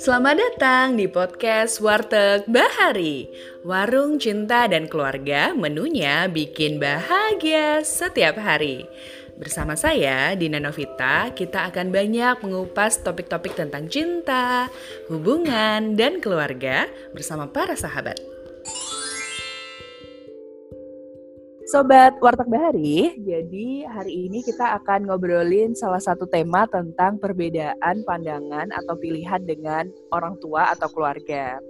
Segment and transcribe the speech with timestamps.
[0.00, 3.28] Selamat datang di podcast Warteg Bahari.
[3.64, 8.84] Warung cinta dan keluarga menunya bikin bahagia setiap hari.
[9.40, 14.68] Bersama saya, Dina Novita, kita akan banyak mengupas topik-topik tentang cinta,
[15.08, 16.84] hubungan, dan keluarga
[17.16, 18.29] bersama para sahabat.
[21.70, 28.74] Sobat Warteg Bahari, jadi hari ini kita akan ngobrolin salah satu tema tentang perbedaan pandangan
[28.74, 31.62] atau pilihan dengan orang tua atau keluarga.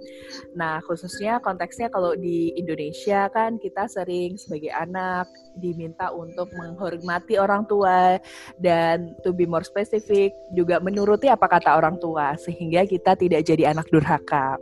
[0.57, 5.29] Nah, khususnya konteksnya kalau di Indonesia kan kita sering sebagai anak
[5.61, 8.17] diminta untuk menghormati orang tua
[8.57, 13.69] dan to be more specific juga menuruti apa kata orang tua sehingga kita tidak jadi
[13.69, 14.57] anak durhaka.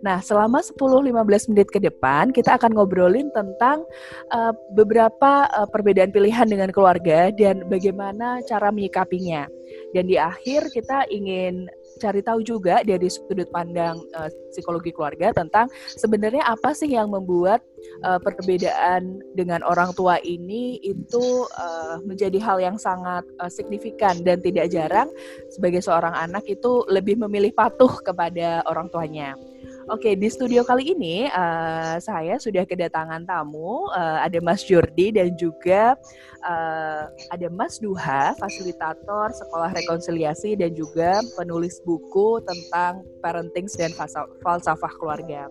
[0.00, 3.84] Nah, selama 10-15 menit ke depan kita akan ngobrolin tentang
[4.32, 9.50] uh, beberapa uh, perbedaan pilihan dengan keluarga dan bagaimana cara menyikapinya.
[9.90, 11.66] Dan di akhir kita ingin
[11.98, 15.66] cari tahu juga dari sudut pandang uh, psikologi keluarga tentang
[15.98, 17.60] sebenarnya apa sih yang membuat
[18.06, 24.38] uh, perbedaan dengan orang tua ini itu uh, menjadi hal yang sangat uh, signifikan dan
[24.38, 25.10] tidak jarang
[25.50, 29.34] sebagai seorang anak itu lebih memilih patuh kepada orang tuanya.
[29.88, 35.32] Oke, di studio kali ini uh, saya sudah kedatangan tamu, uh, ada Mas Jordi dan
[35.32, 35.96] juga
[36.44, 43.92] uh, ada Mas Duha, fasilitator sekolah rekonsiliasi dan juga penulis buku tentang parenting dan
[44.42, 45.46] falsafah keluarga.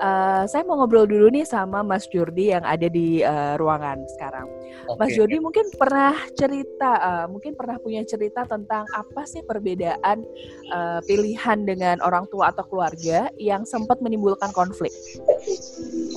[0.00, 4.46] Uh, saya mau ngobrol dulu nih sama Mas Jordi yang ada di uh, ruangan sekarang.
[4.88, 4.98] Okay.
[4.98, 10.24] Mas Jordi mungkin pernah cerita, uh, mungkin pernah punya cerita tentang apa sih perbedaan
[10.72, 14.92] uh, pilihan dengan orang tua atau keluarga yang sempat menimbulkan konflik.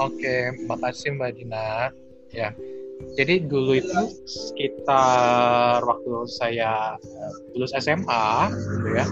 [0.02, 1.91] Oke, makasih Mbak Dina.
[2.35, 2.52] Ya,
[3.15, 6.99] jadi dulu itu sekitar waktu saya
[7.55, 9.07] lulus SMA, gitu ya.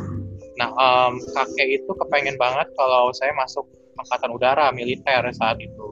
[0.59, 3.65] Nah, um, kakek itu kepengen banget kalau saya masuk
[3.97, 5.87] angkatan udara militer saat itu.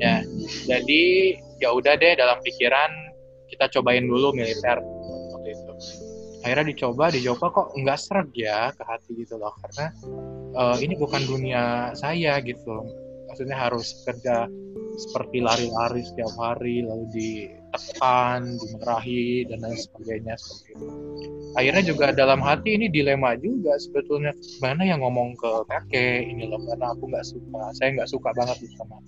[0.00, 0.26] Ya,
[0.66, 2.90] jadi ya udah deh dalam pikiran
[3.54, 4.82] kita cobain dulu militer
[5.32, 5.72] waktu itu
[6.44, 9.86] akhirnya dicoba dicoba kok nggak seret ya ke hati gitu loh karena
[10.52, 12.84] uh, ini bukan dunia saya gitu
[13.30, 14.44] maksudnya harus kerja
[14.94, 20.86] seperti lari-lari setiap hari lalu ditekan dimarahi dan lain sebagainya seperti itu.
[21.58, 26.62] Akhirnya juga dalam hati ini dilema juga sebetulnya mana yang ngomong ke kakek ini loh
[26.64, 28.98] karena aku nggak suka saya nggak suka banget sama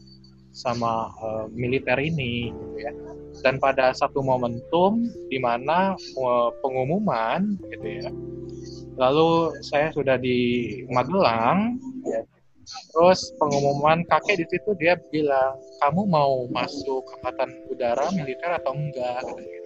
[0.57, 2.93] sama uh, militer ini gitu ya.
[3.45, 8.11] Dan pada satu momentum di mana uh, pengumuman gitu ya
[8.97, 11.77] lalu saya sudah di Magelang
[12.09, 12.21] ya,
[12.67, 15.55] terus pengumuman kakek di situ dia bilang
[15.85, 19.23] kamu mau masuk angkatan udara militer atau enggak?
[19.23, 19.61] Gitu.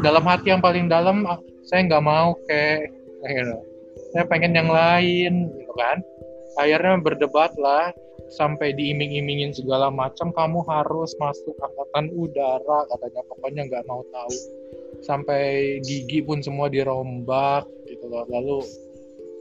[0.00, 2.92] dalam hati yang paling dalam ah, saya nggak mau kayak
[4.14, 5.98] saya pengen yang lain gitu kan.
[6.54, 7.90] Akhirnya berdebat lah
[8.30, 13.22] sampai diiming-imingin segala macam kamu harus masuk angkatan udara katanya.
[13.26, 14.36] Pokoknya nggak mau tahu.
[15.02, 18.22] Sampai gigi pun semua dirombak gitu loh.
[18.30, 18.62] Lalu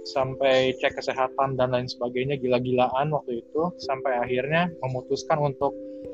[0.04, 5.72] sampai cek kesehatan dan lain sebagainya gila-gilaan waktu itu sampai akhirnya memutuskan untuk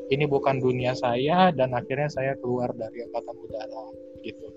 [0.09, 3.85] ini bukan dunia saya dan akhirnya saya keluar dari angkatan udara
[4.25, 4.47] gitu.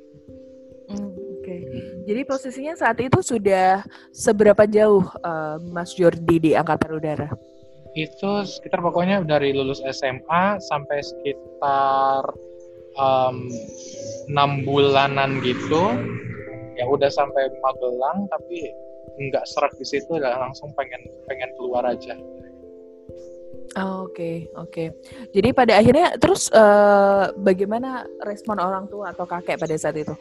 [0.93, 1.61] Mm, Oke, okay.
[2.05, 3.81] jadi posisinya saat itu sudah
[4.13, 7.29] seberapa jauh uh, Mas Jordi di angkatan udara?
[7.93, 12.25] itu sekitar pokoknya dari lulus SMA sampai sekitar
[14.29, 15.93] enam um, bulanan gitu
[16.77, 18.73] ya udah sampai Magelang tapi
[19.19, 22.17] nggak serak di situ dan langsung pengen pengen keluar aja.
[23.73, 24.13] Oke oh, oke.
[24.13, 24.87] Okay, okay.
[25.33, 30.13] Jadi pada akhirnya terus uh, bagaimana respon orang tua atau kakek pada saat itu?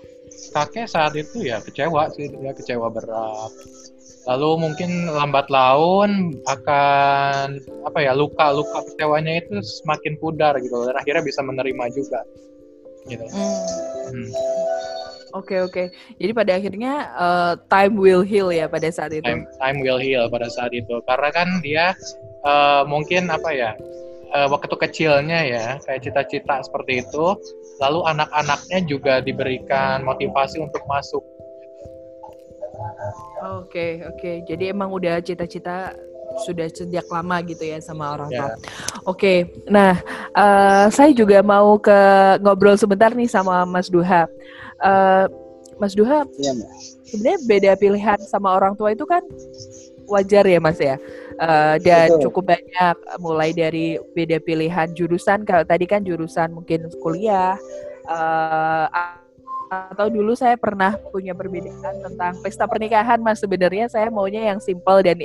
[0.56, 3.52] Kakek saat itu ya kecewa sih dia kecewa berat
[4.30, 7.58] lalu mungkin lambat laun akan
[7.90, 12.22] apa ya luka luka kecewanya itu semakin pudar gitu dan akhirnya bisa menerima juga
[13.08, 13.26] gitu.
[13.32, 13.62] Hmm.
[14.12, 14.30] Hmm.
[15.32, 15.72] Oke okay, oke.
[15.72, 15.86] Okay.
[16.20, 19.24] Jadi pada akhirnya uh, time will heal ya pada saat itu.
[19.24, 21.96] Time, time will heal pada saat itu karena kan dia
[22.44, 23.72] uh, mungkin apa ya
[24.36, 27.26] uh, waktu kecilnya ya kayak cita-cita seperti itu,
[27.80, 31.24] lalu anak-anaknya juga diberikan motivasi untuk masuk
[33.42, 34.18] Oke, okay, oke.
[34.22, 34.36] Okay.
[34.46, 35.94] Jadi emang udah cita-cita
[36.44, 38.50] sudah sejak lama gitu ya sama orang tua.
[38.54, 38.58] Yeah.
[39.04, 39.38] Oke, okay.
[39.68, 40.00] nah
[40.36, 42.00] uh, saya juga mau ke
[42.40, 44.28] ngobrol sebentar nih sama Mas Duha.
[44.82, 45.26] Uh,
[45.82, 46.54] Mas Duha, yeah,
[47.06, 49.26] sebenarnya beda pilihan sama orang tua itu kan
[50.06, 51.00] wajar ya Mas ya.
[51.42, 52.30] Uh, dan Betul.
[52.30, 55.42] cukup banyak mulai dari beda pilihan jurusan.
[55.42, 57.58] Kalau tadi kan jurusan mungkin kuliah.
[58.06, 58.86] Uh,
[59.72, 63.40] atau dulu saya pernah punya perbedaan tentang pesta pernikahan mas.
[63.40, 65.16] Sebenarnya saya maunya yang simple dan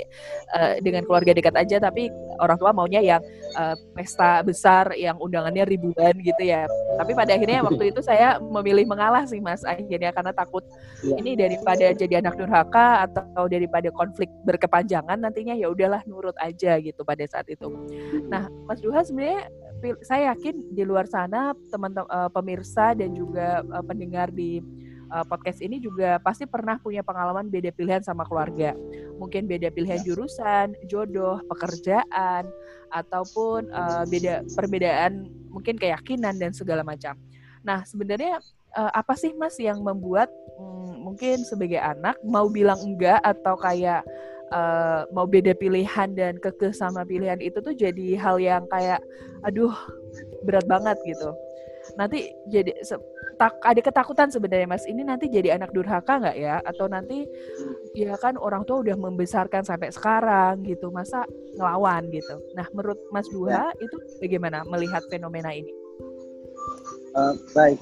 [0.54, 1.82] uh, dengan keluarga dekat aja.
[1.82, 2.06] Tapi
[2.38, 3.18] orang tua maunya yang
[3.58, 6.70] uh, pesta besar yang undangannya ribuan gitu ya.
[6.94, 10.14] Tapi pada akhirnya waktu itu saya memilih mengalah sih mas akhirnya.
[10.14, 10.62] Karena takut
[11.02, 11.18] ya.
[11.18, 17.02] ini daripada jadi anak durhaka atau daripada konflik berkepanjangan nantinya ya udahlah nurut aja gitu
[17.02, 17.66] pada saat itu.
[18.30, 19.50] Nah mas Duha sebenarnya
[20.02, 24.60] saya yakin di luar sana teman-teman uh, pemirsa dan juga uh, pendengar di
[25.12, 28.74] uh, podcast ini juga pasti pernah punya pengalaman beda pilihan sama keluarga.
[29.16, 32.48] Mungkin beda pilihan jurusan, jodoh, pekerjaan,
[32.90, 37.16] ataupun uh, beda perbedaan mungkin keyakinan dan segala macam.
[37.66, 38.38] Nah, sebenarnya
[38.76, 40.30] uh, apa sih Mas yang membuat
[40.60, 44.04] um, mungkin sebagai anak mau bilang enggak atau kayak
[44.52, 49.02] uh, mau beda pilihan dan kekeh sama pilihan itu tuh jadi hal yang kayak
[49.42, 49.72] aduh
[50.46, 51.30] berat banget gitu.
[51.94, 52.74] Nanti jadi
[53.38, 54.84] tak ada ketakutan sebenarnya mas.
[54.88, 56.58] Ini nanti jadi anak durhaka nggak ya?
[56.66, 57.24] Atau nanti
[57.94, 61.22] ya kan orang tua udah membesarkan sampai sekarang gitu masa
[61.54, 62.42] ngelawan gitu.
[62.58, 63.84] Nah menurut mas Duha ya.
[63.84, 65.70] itu bagaimana melihat fenomena ini?
[67.14, 67.80] Uh, baik.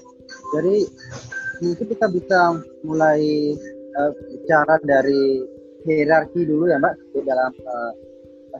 [0.54, 0.86] Jadi
[1.64, 3.54] itu kita bisa mulai
[3.96, 5.53] uh, bicara dari
[5.84, 7.92] hierarki dulu ya mbak di dalam uh,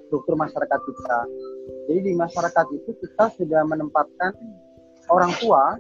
[0.07, 1.19] struktur masyarakat kita.
[1.89, 4.33] Jadi di masyarakat itu kita sudah menempatkan
[5.09, 5.79] orang tua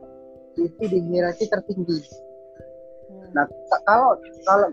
[0.56, 1.99] itu di hierarki tertinggi.
[3.35, 3.44] Nah
[3.85, 4.69] kalau kalau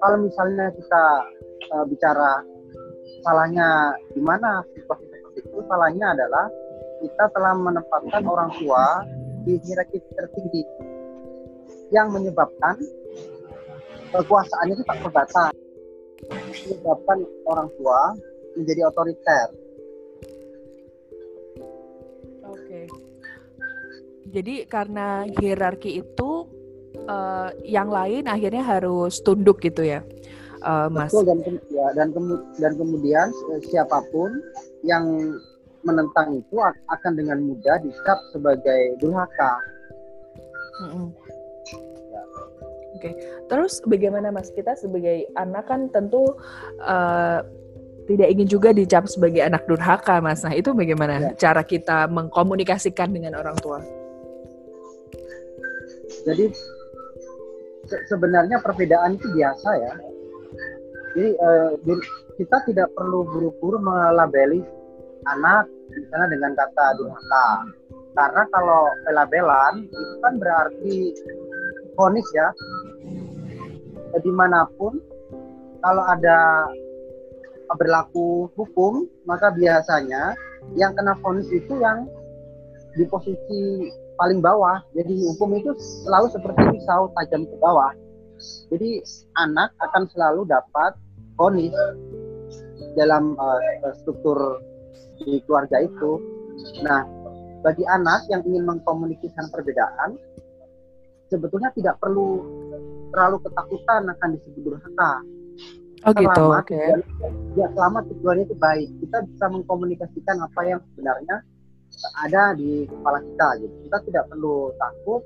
[0.00, 1.04] kalau misalnya kita
[1.74, 2.40] uh, bicara
[3.24, 6.46] salahnya di mana situasi seperti itu, salahnya adalah
[7.02, 9.04] kita telah menempatkan orang tua
[9.44, 10.62] di hierarki tertinggi
[11.92, 12.80] yang menyebabkan
[14.14, 15.52] kekuasaannya itu tak terbatas
[16.62, 17.18] menyebabkan
[17.50, 18.00] orang tua
[18.54, 19.46] menjadi otoriter.
[22.46, 22.80] Oke.
[24.30, 26.30] Jadi karena hierarki itu
[27.06, 30.02] uh, yang lain akhirnya harus tunduk gitu ya,
[30.62, 31.10] uh, Mas.
[31.12, 31.38] Betul dan
[31.70, 34.30] ya, dan, kemu dan kemudian eh, siapa pun
[34.82, 35.36] yang
[35.84, 36.56] menentang itu
[36.88, 39.60] akan dengan mudah dicap sebagai durhaka.
[40.82, 41.08] Mm -hmm.
[42.94, 43.14] Oke, okay.
[43.46, 46.36] Terus bagaimana Mas kita sebagai anak kan tentu
[46.82, 47.40] uh,
[48.04, 50.44] tidak ingin juga dicap sebagai anak durhaka, Mas.
[50.44, 51.48] Nah itu bagaimana ya.
[51.48, 53.80] cara kita mengkomunikasikan dengan orang tua?
[56.24, 56.52] Jadi
[57.84, 59.92] se sebenarnya perbedaan itu biasa ya.
[61.14, 61.70] Jadi uh,
[62.36, 64.60] kita tidak perlu buru-buru melabeli
[65.24, 67.48] anak misalnya dengan kata durhaka.
[68.14, 70.96] Karena kalau pelabelan itu kan berarti
[71.98, 72.48] vonis ya
[74.22, 74.98] di mana pun
[75.82, 76.68] kalau ada
[77.74, 80.36] berlaku hukum maka biasanya
[80.78, 82.06] yang kena vonis itu yang
[82.94, 84.80] di posisi paling bawah.
[84.94, 85.74] Jadi hukum itu
[86.06, 87.90] selalu seperti pisau tajam ke bawah.
[88.70, 89.02] Jadi
[89.38, 90.94] anak akan selalu dapat
[91.34, 91.74] vonis
[92.94, 93.58] dalam uh,
[94.02, 94.62] struktur
[95.22, 96.22] di keluarga itu.
[96.86, 97.02] Nah
[97.64, 100.20] bagi anak yang ingin mengkomunikasikan perbedaan
[101.32, 102.44] sebetulnya tidak perlu
[103.14, 105.12] terlalu ketakutan akan disebut durhaka.
[106.04, 106.68] Oh gitu, oke.
[106.68, 107.00] Okay.
[107.56, 111.40] Ya, selama tujuannya itu baik, kita bisa mengkomunikasikan apa yang sebenarnya
[112.20, 113.74] ada di kepala kita gitu.
[113.88, 115.22] Kita tidak perlu takut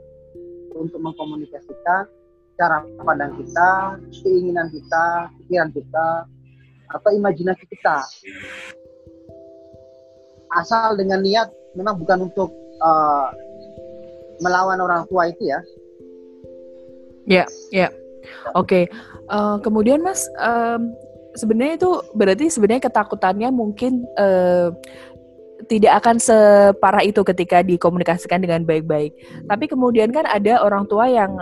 [0.77, 2.07] untuk mengkomunikasikan
[2.55, 6.07] cara pandang kita, keinginan kita, pikiran kita,
[6.95, 7.97] atau imajinasi kita.
[10.55, 12.51] Asal dengan niat memang bukan untuk
[12.83, 13.35] uh,
[14.39, 15.59] melawan orang tua itu ya,
[17.29, 17.93] Ya, ya.
[18.57, 18.89] Oke.
[18.89, 19.19] Okay.
[19.29, 20.97] Eh, kemudian Mas, um,
[21.37, 24.73] sebenarnya itu berarti sebenarnya ketakutannya mungkin uh,
[25.69, 29.13] tidak akan separah itu ketika dikomunikasikan dengan baik-baik.
[29.45, 31.37] Tapi kemudian kan ada orang tua yang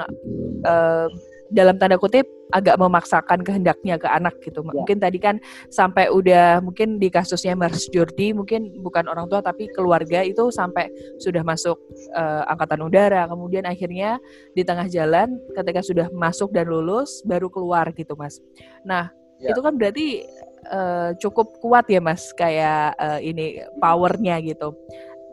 [0.66, 1.06] uh,
[1.56, 4.60] dalam tanda kutip agak memaksakan kehendaknya ke anak gitu.
[4.62, 4.70] Ya.
[4.76, 5.40] Mungkin tadi kan
[5.72, 10.92] sampai udah mungkin di kasusnya Mars Jordi mungkin bukan orang tua tapi keluarga itu sampai
[11.18, 11.80] sudah masuk
[12.14, 13.24] uh, angkatan udara.
[13.26, 14.20] Kemudian akhirnya
[14.52, 18.38] di tengah jalan ketika sudah masuk dan lulus baru keluar gitu, Mas.
[18.84, 19.10] Nah,
[19.40, 19.50] ya.
[19.50, 20.22] itu kan berarti
[20.70, 24.76] uh, cukup kuat ya, Mas, kayak uh, ini powernya gitu.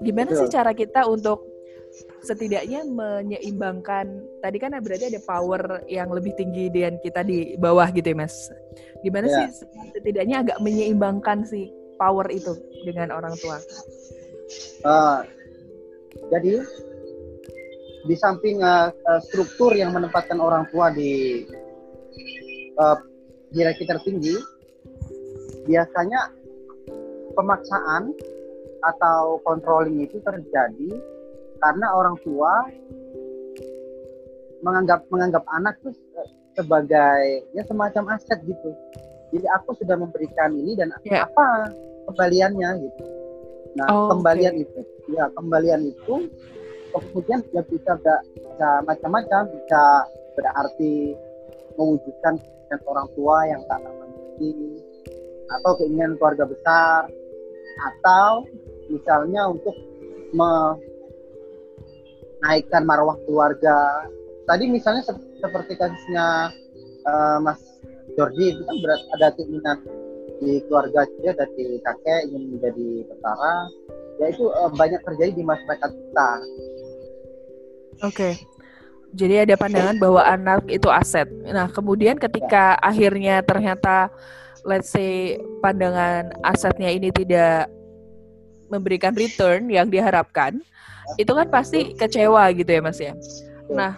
[0.02, 0.40] Gimana Betul.
[0.48, 1.53] sih cara kita untuk
[2.24, 4.08] setidaknya menyeimbangkan
[4.40, 8.48] tadi kan berarti ada power yang lebih tinggi dan kita di bawah gitu ya mas
[9.04, 9.52] gimana yeah.
[9.52, 9.68] sih
[10.00, 11.68] setidaknya agak menyeimbangkan si
[12.00, 12.56] power itu
[12.88, 13.60] dengan orang tua
[14.88, 15.20] uh,
[16.32, 16.64] jadi
[18.04, 18.92] di samping uh,
[19.28, 21.44] struktur yang menempatkan orang tua di
[22.80, 23.00] uh,
[23.52, 24.36] hierarki tertinggi
[25.68, 26.32] biasanya
[27.36, 28.12] pemaksaan
[28.84, 30.92] atau controlling itu terjadi
[31.64, 32.68] karena orang tua
[34.64, 35.96] menganggap menganggap anak tuh
[36.60, 38.76] sebagai ya semacam aset gitu.
[39.32, 41.26] Jadi aku sudah memberikan ini dan yeah.
[41.26, 41.72] apa
[42.12, 43.04] kembaliannya gitu.
[43.80, 44.68] Nah oh, kembalian okay.
[44.68, 44.80] itu
[45.16, 46.30] ya kembalian itu
[46.94, 47.98] kemudian ya bisa
[48.38, 49.82] bisa macam-macam bisa
[50.38, 51.18] berarti
[51.80, 52.38] mewujudkan
[52.86, 54.82] orang tua yang tak memiliki
[55.50, 57.10] atau keinginan keluarga besar
[57.82, 58.46] atau
[58.90, 59.74] misalnya untuk
[62.44, 64.04] menaikkan marwah keluarga
[64.44, 66.52] tadi misalnya se seperti kasusnya
[67.08, 67.64] uh, Mas
[68.20, 69.80] Georgie itu kan berat ada keinginan
[70.44, 73.56] di keluarga dia dari kakek ingin menjadi tentara
[74.20, 76.30] ya itu uh, banyak terjadi di masyarakat kita.
[78.04, 78.12] Oke.
[78.12, 78.34] Okay.
[79.14, 81.30] Jadi ada pandangan bahwa anak itu aset.
[81.46, 82.82] Nah, kemudian ketika ya.
[82.82, 84.10] akhirnya ternyata
[84.66, 87.70] let's say pandangan asetnya ini tidak
[88.74, 90.58] memberikan return yang diharapkan,
[91.22, 93.14] itu kan pasti kecewa gitu ya Mas ya.
[93.72, 93.96] Nah,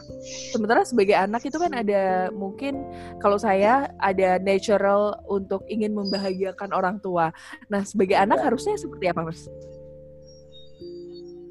[0.53, 2.86] sementara sebagai anak itu kan ada mungkin
[3.17, 7.34] kalau saya ada natural untuk ingin membahagiakan orang tua.
[7.65, 9.50] Nah, sebagai anak harusnya seperti apa, Mas?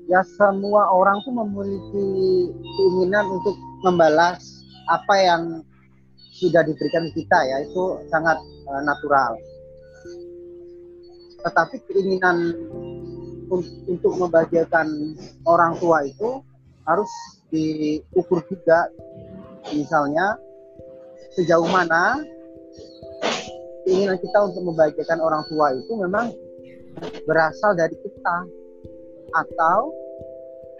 [0.07, 2.09] Ya semua orang tuh memiliki
[2.53, 4.45] keinginan untuk membalas
[4.93, 5.43] apa yang
[6.39, 8.37] sudah diberikan kita ya, itu sangat
[8.69, 9.33] uh, natural.
[11.45, 12.53] Tetapi keinginan
[13.51, 16.41] untuk membahagiakan orang tua itu
[16.89, 17.11] harus
[17.53, 18.89] diukur juga.
[19.73, 20.37] Misalnya
[21.35, 22.21] sejauh mana
[23.85, 26.33] keinginan kita untuk membahagiakan orang tua itu memang
[27.25, 28.37] berasal dari kita.
[29.35, 29.91] Atau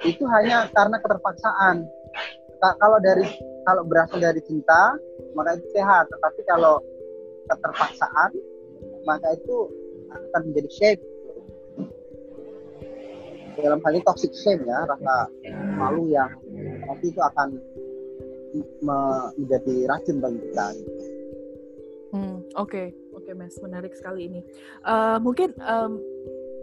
[0.07, 1.85] itu hanya karena keterpaksaan.
[2.61, 3.25] Kalau dari
[3.65, 4.97] kalau berasal dari cinta
[5.37, 6.09] maka itu sehat.
[6.13, 6.81] Tetapi kalau
[7.49, 8.31] keterpaksaan
[9.05, 9.57] maka itu
[10.13, 11.03] akan menjadi shape
[13.59, 15.31] dalam hal ini toxic shame ya rasa
[15.79, 16.31] malu yang
[16.87, 17.59] nanti itu akan
[18.83, 20.67] menjadi racun bagi kita.
[22.15, 22.87] Hmm, oke, okay.
[23.11, 24.41] oke okay, Mas, menarik sekali ini.
[24.87, 25.99] Uh, mungkin um,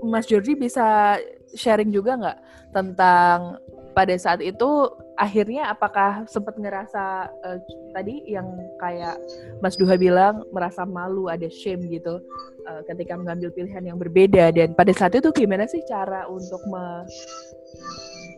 [0.07, 1.19] Mas Jordi bisa
[1.51, 2.39] sharing juga nggak
[2.71, 3.59] tentang
[3.91, 4.87] pada saat itu
[5.21, 7.59] akhirnya apakah sempat ngerasa uh,
[7.93, 8.49] tadi yang
[8.81, 9.21] kayak
[9.61, 12.17] Mas Duha bilang merasa malu ada shame gitu
[12.65, 17.05] uh, ketika mengambil pilihan yang berbeda dan pada saat itu gimana sih cara untuk me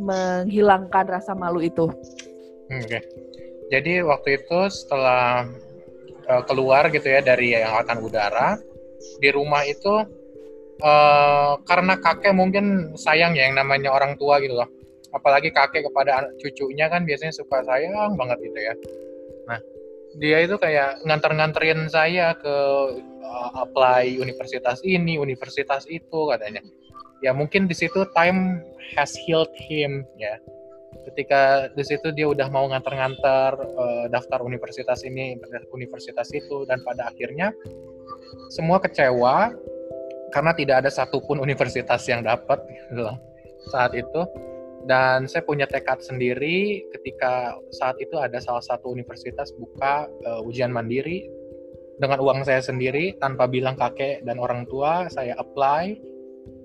[0.03, 1.87] menghilangkan rasa malu itu?
[1.87, 3.01] Oke, okay.
[3.71, 5.47] jadi waktu itu setelah
[6.27, 8.59] uh, keluar gitu ya dari angkatan udara
[9.23, 10.03] di rumah itu
[10.83, 14.67] uh, karena kakek mungkin sayang ya yang namanya orang tua gitu loh
[15.13, 18.73] apalagi kakek kepada cucunya kan biasanya suka sayang banget gitu ya.
[19.47, 19.59] Nah
[20.17, 22.55] dia itu kayak nganter-nganterin saya ke
[23.21, 26.61] uh, apply universitas ini universitas itu katanya.
[27.23, 28.61] Ya mungkin di situ time
[28.97, 30.37] has healed him ya.
[31.09, 35.37] Ketika di situ dia udah mau nganter-nganter uh, daftar universitas ini
[35.73, 37.53] universitas itu dan pada akhirnya
[38.53, 39.53] semua kecewa
[40.33, 43.09] karena tidak ada satupun universitas yang dapat gitu
[43.71, 44.21] saat itu
[44.83, 50.71] dan saya punya tekad sendiri ketika saat itu ada salah satu universitas buka uh, ujian
[50.71, 51.27] mandiri
[51.97, 55.95] dengan uang saya sendiri tanpa bilang kakek dan orang tua saya apply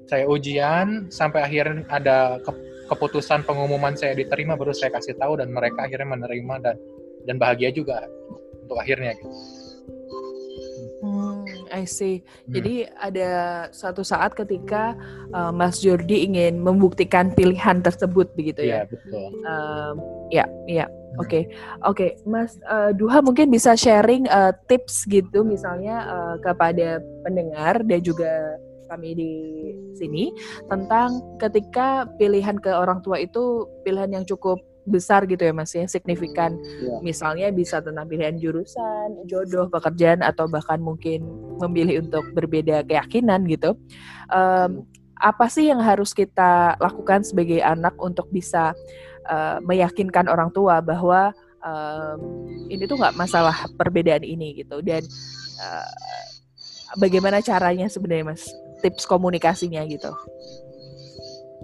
[0.08, 2.50] saya ujian sampai akhirnya ada ke
[2.88, 6.76] keputusan pengumuman saya diterima baru saya kasih tahu dan mereka akhirnya menerima dan
[7.28, 8.08] dan bahagia juga
[8.64, 9.28] untuk akhirnya gitu.
[11.04, 11.37] Hmm,
[11.78, 12.26] I see.
[12.46, 12.58] Hmm.
[12.58, 13.30] Jadi ada
[13.70, 14.98] suatu saat ketika
[15.30, 18.82] uh, Mas Jordi ingin membuktikan pilihan tersebut begitu ya?
[18.82, 19.28] Iya betul.
[19.46, 19.94] Um,
[20.34, 20.86] ya, ya.
[20.90, 21.22] Hmm.
[21.22, 21.42] Oke, okay.
[21.86, 22.10] oke, okay.
[22.28, 28.60] Mas uh, Duha mungkin bisa sharing uh, tips gitu misalnya uh, kepada pendengar dan juga
[28.88, 29.32] kami di
[29.94, 30.32] sini
[30.66, 34.58] tentang ketika pilihan ke orang tua itu pilihan yang cukup
[34.88, 36.96] besar gitu ya mas ya signifikan ya.
[37.04, 41.28] misalnya bisa tentang pilihan jurusan jodoh pekerjaan atau bahkan mungkin
[41.58, 43.74] memilih untuk berbeda keyakinan gitu.
[44.30, 44.86] Um,
[45.18, 48.70] apa sih yang harus kita lakukan sebagai anak untuk bisa
[49.26, 54.78] uh, meyakinkan orang tua bahwa um, ini tuh nggak masalah perbedaan ini gitu?
[54.78, 55.02] Dan
[55.58, 55.90] uh,
[57.02, 58.46] bagaimana caranya sebenarnya mas?
[58.78, 60.14] Tips komunikasinya gitu.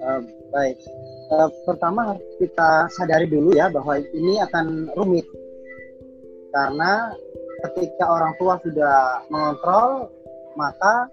[0.03, 0.21] Uh,
[0.51, 0.77] baik.
[1.31, 5.25] Uh, pertama kita sadari dulu ya bahwa ini akan rumit.
[6.51, 7.11] Karena
[7.65, 10.13] ketika orang tua sudah mengontrol
[10.55, 11.09] maka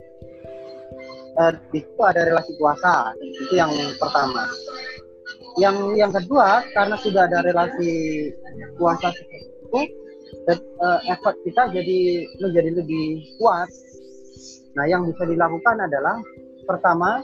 [1.40, 3.16] uh, itu ada relasi kuasa.
[3.20, 4.46] Itu yang pertama.
[5.60, 7.92] Yang yang kedua karena sudah ada relasi
[8.80, 9.82] kuasa itu
[10.48, 12.00] dan uh, effort kita jadi
[12.40, 13.08] menjadi lebih
[13.40, 13.68] kuat.
[14.76, 16.20] Nah yang bisa dilakukan adalah
[16.64, 17.20] pertama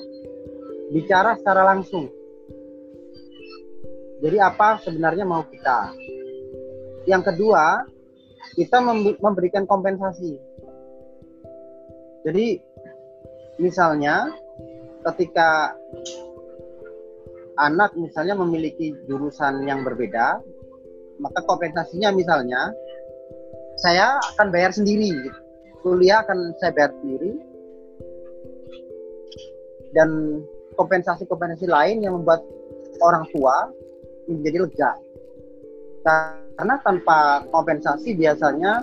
[0.91, 2.11] bicara secara langsung.
[4.17, 5.93] Jadi apa sebenarnya mau kita?
[7.07, 7.87] yang kedua
[8.57, 8.81] kita
[9.21, 10.41] memberikan kompensasi.
[12.25, 12.57] Jadi
[13.61, 14.33] misalnya
[15.05, 15.77] ketika
[17.61, 20.41] anak misalnya memiliki jurusan yang berbeda,
[21.21, 22.73] maka kompensasinya misalnya
[23.77, 25.13] saya akan bayar sendiri,
[25.85, 27.37] kuliah akan saya bayar sendiri,
[29.93, 30.41] dan
[30.77, 32.41] kompensasi-kompensasi lain yang membuat
[33.05, 33.69] orang tua
[34.25, 34.91] menjadi lega.
[36.57, 38.81] Karena tanpa kompensasi biasanya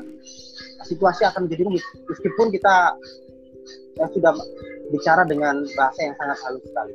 [0.85, 2.95] situasi akan menjadi rumit, meskipun kita
[3.97, 4.37] ya, sudah
[4.93, 6.95] bicara dengan bahasa yang sangat halus sekali.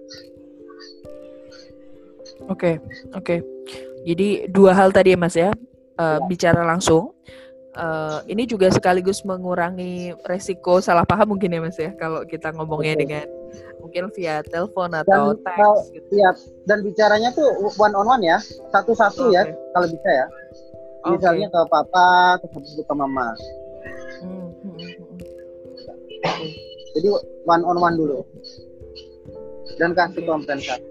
[2.48, 2.76] Oke, okay,
[3.12, 3.26] oke.
[3.26, 3.40] Okay.
[4.08, 5.52] Jadi dua hal tadi ya Mas ya,
[6.00, 6.26] uh, ya.
[6.30, 7.12] bicara langsung.
[7.80, 12.96] Uh, ini juga sekaligus mengurangi resiko salah paham mungkin ya Mas ya, kalau kita ngomongnya
[12.96, 13.02] okay.
[13.04, 13.26] dengan
[13.79, 15.94] mungkin via telepon atau dan, teks.
[15.96, 16.12] Gitu.
[16.20, 16.32] Ya,
[16.68, 17.48] dan bicaranya tuh
[17.79, 18.38] one on one ya,
[18.70, 19.36] satu-satu okay.
[19.36, 20.27] ya kalau bisa ya.
[21.00, 21.15] Okay.
[21.15, 22.48] Misalnya ke papa, ke
[22.84, 23.32] ke mama.
[24.20, 25.18] Hmm, hmm, hmm.
[27.00, 27.08] Jadi
[27.48, 28.20] one on one dulu
[29.79, 30.84] dan kasih kompensasi.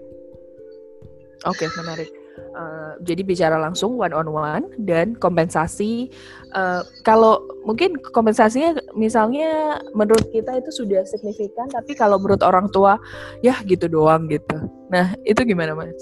[1.47, 2.18] Oke, okay, menarik.
[2.49, 6.09] Uh, jadi bicara langsung one on one dan kompensasi.
[6.51, 12.97] Uh, kalau mungkin kompensasinya misalnya menurut kita itu sudah signifikan, tapi kalau menurut orang tua
[13.45, 14.57] ya gitu doang gitu.
[14.89, 15.95] Nah itu gimana mas?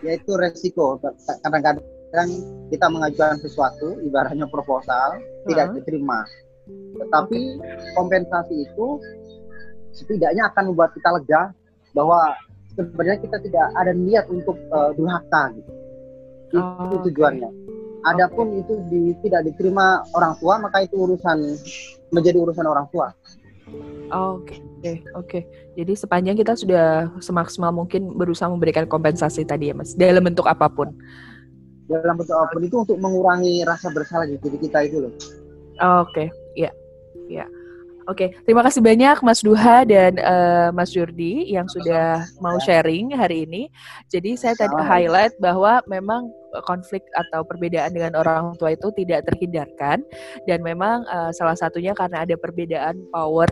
[0.00, 1.02] Ya itu resiko.
[1.42, 2.30] Kadang-kadang
[2.70, 5.46] kita mengajukan sesuatu, ibaratnya proposal, uh -huh.
[5.50, 6.22] tidak diterima.
[6.96, 7.92] Tetapi okay.
[7.94, 8.86] kompensasi itu
[9.96, 11.42] setidaknya akan membuat kita lega
[11.96, 12.36] bahwa
[12.76, 15.72] sebenarnya kita tidak ada niat untuk uh, durhaka gitu.
[16.52, 17.50] Itu oh, tujuannya.
[17.50, 17.64] Okay.
[18.06, 18.60] Adapun okay.
[18.62, 21.58] itu di, tidak diterima orang tua maka itu urusan
[22.14, 23.10] menjadi urusan orang tua.
[23.66, 23.74] Oke,
[24.14, 25.26] oke, okay, oke.
[25.26, 25.42] Okay.
[25.74, 30.70] Jadi sepanjang kita sudah semaksimal mungkin berusaha memberikan kompensasi tadi ya, Mas, dalam bentuk apa
[30.70, 30.94] pun.
[31.90, 35.12] Dalam bentuk apa pun itu untuk mengurangi rasa bersalah di diri kita itu loh.
[35.82, 36.26] Oh, oke, okay.
[36.54, 36.70] ya,
[37.26, 37.50] ya.
[38.06, 38.38] Oke, okay.
[38.46, 43.66] terima kasih banyak Mas Duha dan uh, Mas Jurdi yang sudah mau sharing hari ini.
[44.06, 46.30] Jadi saya tadi highlight bahwa memang
[46.62, 50.06] konflik atau perbedaan dengan orang tua itu tidak terhindarkan
[50.46, 53.50] dan memang uh, salah satunya karena ada perbedaan power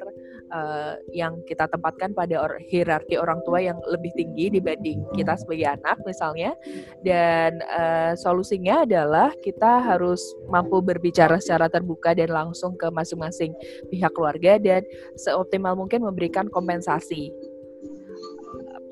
[0.55, 5.75] uh, yang kita tempatkan pada or hierarki orang tua yang lebih tinggi dibanding kita sebagai
[5.75, 6.55] anak misalnya
[7.03, 13.53] dan uh, solusinya adalah kita harus mampu berbicara secara terbuka dan langsung ke masing-masing
[13.91, 14.87] pihak keluarga dan
[15.19, 17.35] seoptimal mungkin memberikan kompensasi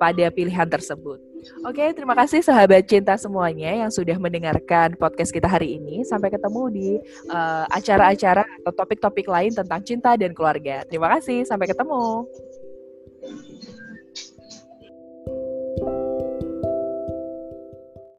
[0.03, 1.32] pada pilihan tersebut.
[1.67, 6.07] Oke, terima kasih sahabat cinta semuanya yang sudah mendengarkan podcast kita hari ini.
[6.07, 6.89] Sampai ketemu di
[7.35, 10.87] uh, acara-acara atau topik-topik lain tentang cinta dan keluarga.
[10.87, 12.31] Terima kasih, sampai ketemu.